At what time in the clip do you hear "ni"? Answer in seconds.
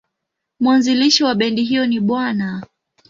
1.87-1.99